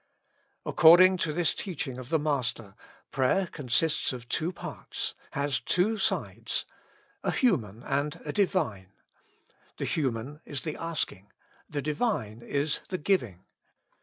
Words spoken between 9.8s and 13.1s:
human is the asking, the Divine is the